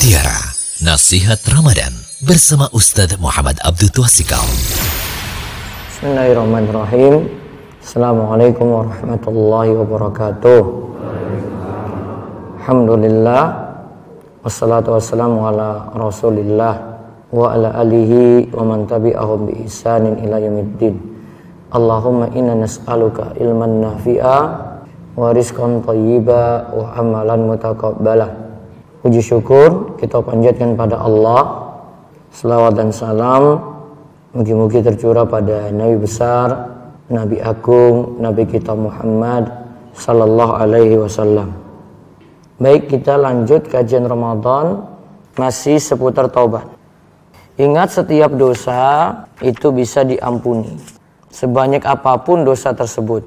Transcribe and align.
Mutiara 0.00 0.40
Nasihat 0.80 1.44
Ramadan 1.52 1.92
bersama 2.24 2.72
Ustadz 2.72 3.20
Muhammad 3.20 3.60
Abdul 3.60 3.92
Twasikal. 3.92 4.48
Bismillahirrahmanirrahim. 5.92 7.28
Assalamualaikum 7.84 8.64
warahmatullahi 8.64 9.76
wabarakatuh. 9.76 10.60
Alhamdulillah 12.64 13.42
wassalatu 14.40 14.96
wassalamu 14.96 15.44
ala 15.44 15.92
Rasulillah 15.92 16.80
wa 17.28 17.52
ala 17.52 17.68
alihi 17.84 18.56
wa 18.56 18.64
man 18.64 18.88
tabi'ahum 18.88 19.52
bi 19.52 19.68
ihsanin 19.68 20.16
ila 20.24 20.40
yaumiddin. 20.40 20.96
Allahumma 21.76 22.32
inna 22.32 22.56
nas'aluka 22.56 23.36
ilman 23.36 23.84
nafi'a 23.84 24.38
wa 25.12 25.28
rizqan 25.36 25.84
thayyiba 25.84 26.72
wa 26.72 26.88
amalan 26.96 27.52
mutaqabbala. 27.52 28.48
Puji 29.00 29.24
syukur 29.24 29.96
kita 29.96 30.20
panjatkan 30.20 30.76
pada 30.76 31.00
Allah. 31.00 31.72
Selawat 32.30 32.78
dan 32.78 32.94
salam 32.94 33.58
mugi-mugi 34.30 34.84
tercurah 34.86 35.26
pada 35.26 35.72
Nabi 35.74 35.98
besar, 35.98 36.70
Nabi 37.10 37.42
agung, 37.42 38.22
Nabi 38.22 38.46
kita 38.46 38.70
Muhammad 38.76 39.50
sallallahu 39.96 40.52
alaihi 40.54 40.94
wasallam. 41.00 41.50
Baik, 42.60 42.92
kita 42.92 43.16
lanjut 43.16 43.66
kajian 43.66 44.04
Ramadan 44.04 44.84
masih 45.34 45.80
seputar 45.80 46.28
taubat. 46.28 46.68
Ingat 47.56 48.04
setiap 48.04 48.36
dosa 48.36 49.16
itu 49.40 49.72
bisa 49.72 50.04
diampuni. 50.04 50.76
Sebanyak 51.32 51.88
apa 51.88 52.20
pun 52.20 52.44
dosa 52.44 52.76
tersebut. 52.76 53.24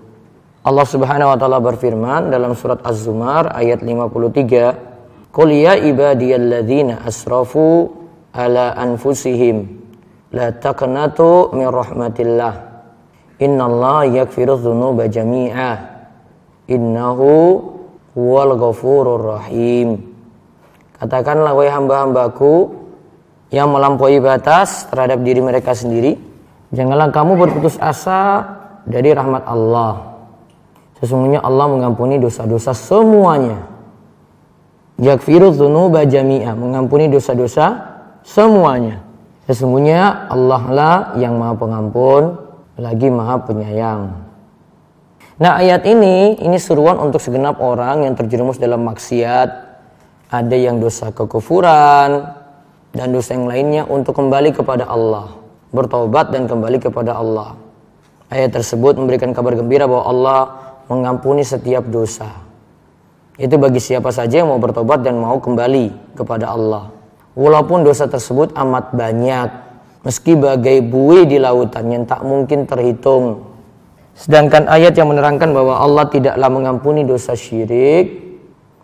Allah 0.63 0.85
Subhanahu 0.87 1.33
wa 1.33 1.37
taala 1.37 1.59
berfirman 1.59 2.29
dalam 2.29 2.55
surat 2.55 2.79
Az-Zumar 2.85 3.51
ayat 3.51 3.81
53 3.81 4.92
Qul 5.33 5.49
ya 5.49 5.73
ibadiyalladzina 5.73 7.01
asrafu 7.09 7.89
ala 8.37 8.77
anfusihim 8.77 9.65
la 10.29 10.53
taqnatu 10.53 11.49
min 11.57 11.73
rahmatillah. 11.73 12.53
Innallaha 13.41 14.13
yaghfiru 14.13 14.61
dzunuba 14.61 15.09
jami'a. 15.09 15.73
Innahu 16.69 17.33
huwal 18.13 18.53
ghafurur 18.61 19.41
rahim. 19.41 20.13
Katakanlah 21.01 21.57
wahai 21.57 21.73
hamba-hambaku 21.73 22.69
yang 23.49 23.73
melampaui 23.73 24.21
batas 24.21 24.85
terhadap 24.93 25.25
diri 25.25 25.41
mereka 25.41 25.73
sendiri, 25.73 26.13
janganlah 26.69 27.09
kamu 27.09 27.41
berputus 27.41 27.81
asa 27.81 28.45
dari 28.85 29.09
rahmat 29.09 29.49
Allah. 29.49 30.13
Sesungguhnya 31.01 31.41
Allah 31.41 31.67
mengampuni 31.73 32.21
dosa-dosa 32.21 32.71
semuanya 32.77 33.72
Yakfiru 35.03 35.51
dzunuba 35.51 36.07
jami'a, 36.07 36.55
mengampuni 36.55 37.11
dosa-dosa 37.11 37.99
semuanya. 38.23 39.03
Sesungguhnya 39.43 40.31
Allah 40.31 40.63
lah 40.71 40.95
yang 41.19 41.35
Maha 41.35 41.59
Pengampun, 41.59 42.39
lagi 42.79 43.11
Maha 43.11 43.43
Penyayang. 43.43 44.01
Nah, 45.43 45.59
ayat 45.59 45.83
ini 45.83 46.39
ini 46.39 46.55
seruan 46.55 46.95
untuk 47.03 47.19
segenap 47.19 47.59
orang 47.59 48.07
yang 48.07 48.15
terjerumus 48.15 48.55
dalam 48.55 48.87
maksiat, 48.87 49.49
ada 50.31 50.55
yang 50.55 50.79
dosa 50.79 51.11
kekufuran 51.11 52.23
dan 52.95 53.07
dosa 53.11 53.35
yang 53.35 53.51
lainnya 53.51 53.83
untuk 53.83 54.15
kembali 54.15 54.55
kepada 54.55 54.87
Allah, 54.87 55.35
bertobat 55.75 56.31
dan 56.31 56.47
kembali 56.47 56.79
kepada 56.79 57.19
Allah. 57.19 57.59
Ayat 58.31 58.55
tersebut 58.55 58.95
memberikan 58.95 59.35
kabar 59.35 59.51
gembira 59.59 59.83
bahwa 59.83 60.07
Allah 60.07 60.41
mengampuni 60.87 61.43
setiap 61.43 61.83
dosa. 61.91 62.52
Itu 63.33 63.57
bagi 63.57 63.81
siapa 63.81 64.13
saja 64.13 64.45
yang 64.45 64.53
mau 64.53 64.61
bertobat 64.61 65.01
dan 65.01 65.17
mau 65.17 65.41
kembali 65.41 66.13
kepada 66.13 66.53
Allah. 66.53 66.93
Walaupun 67.33 67.81
dosa 67.81 68.05
tersebut 68.05 68.53
amat 68.53 68.93
banyak, 68.93 69.49
meski 70.05 70.37
bagai 70.37 70.85
buih 70.85 71.25
di 71.25 71.41
lautan 71.41 71.89
yang 71.89 72.03
tak 72.05 72.21
mungkin 72.21 72.69
terhitung. 72.69 73.49
Sedangkan 74.13 74.69
ayat 74.69 74.93
yang 74.93 75.09
menerangkan 75.09 75.49
bahwa 75.49 75.81
Allah 75.81 76.05
tidaklah 76.05 76.49
mengampuni 76.53 77.01
dosa 77.01 77.33
syirik, 77.33 78.37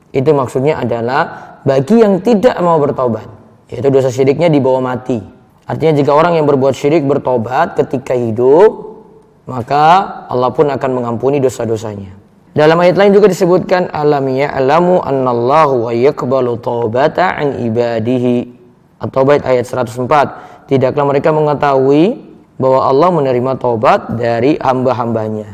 itu 0.10 0.30
maksudnya 0.34 0.82
adalah 0.82 1.62
bagi 1.62 2.02
yang 2.02 2.18
tidak 2.26 2.58
mau 2.66 2.82
bertobat, 2.82 3.30
yaitu 3.70 3.94
dosa 3.94 4.10
syiriknya 4.10 4.50
dibawa 4.50 4.82
mati. 4.82 5.22
Artinya 5.70 6.02
jika 6.02 6.10
orang 6.18 6.42
yang 6.42 6.50
berbuat 6.50 6.74
syirik 6.74 7.06
bertobat 7.06 7.78
ketika 7.78 8.18
hidup, 8.18 8.98
maka 9.46 10.26
Allah 10.26 10.50
pun 10.50 10.66
akan 10.66 10.90
mengampuni 10.98 11.38
dosa-dosanya. 11.38 12.19
Dalam 12.50 12.82
ayat 12.82 12.98
lain 12.98 13.14
juga 13.14 13.30
disebutkan 13.30 13.94
alam 13.94 14.26
ya'lamu 14.26 15.06
annallahu 15.06 15.86
wa 15.86 15.92
yaqbalu 15.94 16.58
taubata 16.58 17.38
an 17.38 17.62
ibadihi. 17.62 18.58
Atau 19.00 19.24
bait 19.24 19.46
ayat 19.46 19.64
104. 19.64 20.68
Tidaklah 20.68 21.06
mereka 21.08 21.30
mengetahui 21.32 22.20
bahwa 22.60 22.80
Allah 22.84 23.10
menerima 23.16 23.52
taubat 23.56 24.20
dari 24.20 24.60
hamba-hambanya. 24.60 25.48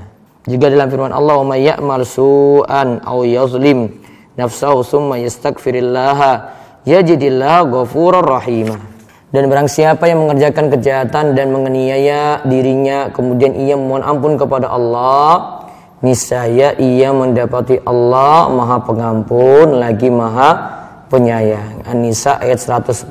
Juga 0.50 0.74
dalam 0.74 0.90
firman 0.90 1.14
Allah, 1.14 1.38
"Wa 1.38 1.46
may 1.46 1.62
ya'mal 1.70 2.06
su'an 2.06 3.06
aw 3.06 3.22
yazlim 3.22 3.94
nafsahu 4.34 4.82
summa 4.82 5.22
yastaghfirillaha 5.22 6.32
yajidillahu 6.90 7.70
ghafurur 7.70 8.26
rahimah." 8.26 8.82
Dan 9.30 9.52
barang 9.52 9.70
siapa 9.70 10.08
yang 10.08 10.26
mengerjakan 10.26 10.72
kejahatan 10.74 11.36
dan 11.36 11.52
menganiaya 11.52 12.40
dirinya 12.48 13.12
kemudian 13.12 13.52
ia 13.58 13.76
memohon 13.76 14.06
ampun 14.06 14.40
kepada 14.40 14.72
Allah, 14.72 15.65
niscaya 16.06 16.78
ia 16.78 17.10
mendapati 17.10 17.82
Allah 17.82 18.46
Maha 18.54 18.78
Pengampun 18.86 19.82
lagi 19.82 20.14
Maha 20.14 20.50
Penyayang. 21.10 21.82
An-Nisa 21.90 22.38
ayat 22.38 22.62
110. 22.62 23.10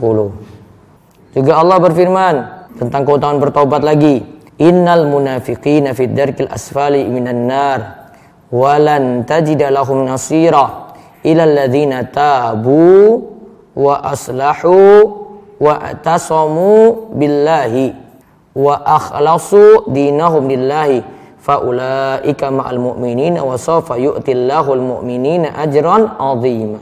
Juga 1.35 1.53
Allah 1.59 1.79
berfirman 1.83 2.35
tentang 2.79 3.03
keutamaan 3.03 3.43
bertobat 3.43 3.83
lagi. 3.83 4.23
Innal 4.63 5.11
munafiqina 5.11 5.99
fid 5.99 6.15
darkil 6.15 6.47
asfali 6.47 7.03
minan 7.11 7.51
nar 7.51 7.81
walan 8.55 9.27
tajida 9.27 9.67
lahum 9.67 10.07
nasira 10.07 10.95
ila 11.27 11.43
alladhina 11.43 12.07
tabu 12.07 13.19
wa 13.75 13.99
aslahu 14.07 14.79
wa 15.59 15.75
atasamu 15.83 17.11
billahi 17.19 17.99
wa 18.55 18.79
akhlasu 18.79 19.91
dinahum 19.91 20.47
lillahi 20.47 21.03
faulaika 21.45 22.49
ma'al 22.49 22.81
mu'minina 22.81 23.45
wa 23.45 23.61
sawfa 23.61 24.01
yu'tillahul 24.01 24.81
mu'minina 24.81 25.53
ajran 25.61 26.17
'azima. 26.17 26.81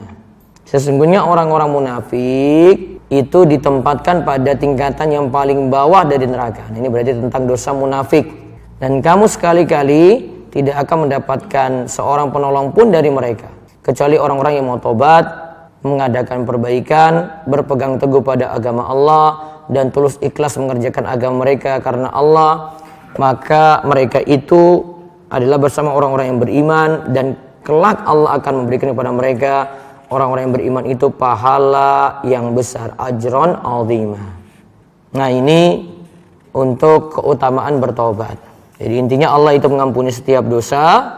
Sesungguhnya 0.63 1.27
orang-orang 1.27 1.69
munafik 1.69 3.03
itu 3.11 3.39
ditempatkan 3.45 4.23
pada 4.23 4.55
tingkatan 4.55 5.11
yang 5.11 5.25
paling 5.27 5.67
bawah 5.67 6.07
dari 6.07 6.25
neraka. 6.25 6.65
Ini 6.71 6.87
berarti 6.87 7.11
tentang 7.27 7.43
dosa 7.45 7.75
munafik. 7.75 8.25
Dan 8.79 9.03
kamu 9.03 9.29
sekali-kali 9.29 10.31
tidak 10.49 10.87
akan 10.87 11.07
mendapatkan 11.07 11.69
seorang 11.85 12.33
penolong 12.33 12.73
pun 12.73 12.89
dari 12.89 13.11
mereka. 13.11 13.51
Kecuali 13.83 14.17
orang-orang 14.17 14.53
yang 14.57 14.65
mau 14.65 14.79
tobat, 14.79 15.27
mengadakan 15.83 16.47
perbaikan, 16.47 17.43
berpegang 17.45 17.99
teguh 17.99 18.23
pada 18.23 18.49
agama 18.55 18.87
Allah, 18.87 19.27
dan 19.67 19.91
tulus 19.91 20.17
ikhlas 20.23 20.57
mengerjakan 20.57 21.05
agama 21.05 21.45
mereka 21.45 21.79
karena 21.79 22.09
Allah 22.11 22.81
maka 23.17 23.81
mereka 23.85 24.19
itu 24.23 24.93
adalah 25.33 25.57
bersama 25.57 25.93
orang-orang 25.93 26.25
yang 26.29 26.39
beriman 26.39 26.89
dan 27.09 27.25
kelak 27.65 28.05
Allah 28.05 28.37
akan 28.37 28.65
memberikan 28.65 28.93
kepada 28.93 29.09
mereka 29.09 29.53
orang-orang 30.13 30.41
yang 30.45 30.55
beriman 30.55 30.85
itu 30.85 31.09
pahala 31.09 32.21
yang 32.27 32.53
besar 32.53 32.93
ajron 33.01 33.57
azimah. 33.57 34.27
Nah, 35.13 35.29
ini 35.33 35.89
untuk 36.53 37.17
keutamaan 37.17 37.81
bertobat. 37.81 38.37
Jadi 38.77 38.93
intinya 38.99 39.33
Allah 39.33 39.57
itu 39.57 39.65
mengampuni 39.69 40.13
setiap 40.13 40.45
dosa. 40.45 41.17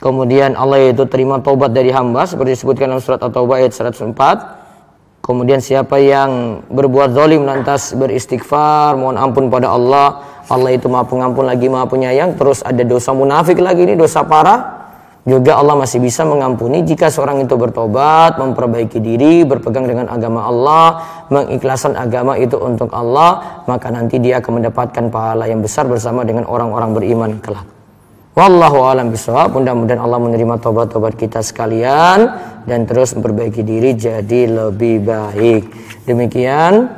Kemudian 0.00 0.56
Allah 0.56 0.92
itu 0.92 1.04
terima 1.04 1.40
tobat 1.44 1.76
dari 1.76 1.92
hamba 1.92 2.24
seperti 2.24 2.56
disebutkan 2.56 2.88
dalam 2.88 3.04
surat 3.04 3.20
At-Taubah 3.20 3.60
ayat 3.60 3.72
104. 3.76 5.20
Kemudian 5.20 5.60
siapa 5.60 6.00
yang 6.00 6.64
berbuat 6.72 7.12
zalim 7.12 7.44
lantas 7.44 7.92
beristighfar, 7.92 8.96
mohon 8.96 9.20
ampun 9.20 9.52
pada 9.52 9.68
Allah, 9.76 10.24
Allah 10.50 10.74
itu 10.74 10.90
maha 10.90 11.06
pengampun 11.06 11.46
lagi 11.46 11.70
maha 11.70 11.86
penyayang 11.86 12.34
terus 12.34 12.60
ada 12.66 12.82
dosa 12.82 13.14
munafik 13.14 13.62
lagi 13.62 13.86
ini 13.86 13.94
dosa 13.94 14.26
parah 14.26 14.80
juga 15.28 15.60
Allah 15.60 15.76
masih 15.76 16.00
bisa 16.00 16.24
mengampuni 16.24 16.80
jika 16.80 17.12
seorang 17.12 17.44
itu 17.44 17.52
bertobat, 17.52 18.40
memperbaiki 18.40 19.04
diri, 19.04 19.44
berpegang 19.44 19.84
dengan 19.84 20.08
agama 20.08 20.48
Allah, 20.48 20.86
mengikhlaskan 21.28 21.92
agama 21.92 22.40
itu 22.40 22.56
untuk 22.56 22.88
Allah, 22.96 23.62
maka 23.68 23.92
nanti 23.92 24.16
dia 24.16 24.40
akan 24.40 24.64
mendapatkan 24.64 25.12
pahala 25.12 25.44
yang 25.44 25.60
besar 25.60 25.84
bersama 25.84 26.24
dengan 26.24 26.48
orang-orang 26.48 26.96
beriman 26.96 27.30
kelak. 27.44 27.68
Wallahu 28.32 28.80
alam 28.80 29.12
bisawab. 29.12 29.52
Mudah-mudahan 29.60 30.00
Allah 30.00 30.16
menerima 30.22 30.56
tobat-tobat 30.62 31.18
kita 31.20 31.44
sekalian 31.44 32.32
dan 32.64 32.88
terus 32.88 33.12
memperbaiki 33.12 33.60
diri 33.60 33.92
jadi 33.92 34.48
lebih 34.48 35.04
baik. 35.04 35.62
Demikian 36.08 36.88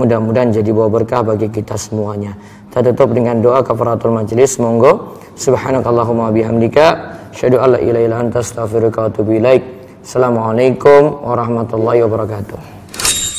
mudah-mudahan 0.00 0.56
jadi 0.56 0.70
bawa 0.72 0.88
berkah 0.88 1.20
bagi 1.20 1.52
kita 1.52 1.76
semuanya. 1.76 2.38
Kita 2.76 2.92
tutup 2.92 3.16
dengan 3.16 3.40
doa 3.40 3.64
kafaratul 3.64 4.12
majlis. 4.12 4.60
Monggo. 4.60 5.16
Subhanakallahumma 5.32 6.28
bihamdika. 6.28 6.86
Syahadu 7.32 7.56
alla 7.56 7.80
ilaha 7.80 8.04
illa 8.04 8.16
anta 8.20 8.44
astaghfiruka 8.44 9.00
wa 9.00 9.08
atubu 9.08 9.32
ilaik. 9.40 9.64
Assalamualaikum 10.04 11.24
warahmatullahi 11.24 12.04
wabarakatuh. 12.04 12.60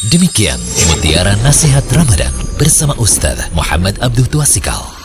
Demikian 0.10 0.58
mutiara 0.90 1.38
nasihat 1.46 1.86
Ramadan 1.94 2.34
bersama 2.58 2.98
Ustaz 2.98 3.38
Muhammad 3.54 4.02
Abdul 4.02 4.26
Tuasikal. 4.26 4.97